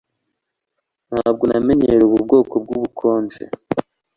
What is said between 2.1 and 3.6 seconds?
bwoko bwubukonje